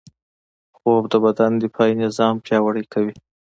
[0.77, 3.15] خوب د بدن دفاعي نظام پیاوړی کوي